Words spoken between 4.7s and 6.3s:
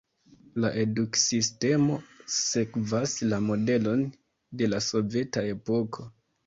la soveta epoko.